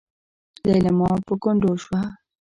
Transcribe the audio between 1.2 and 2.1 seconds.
په ګونډو شوه.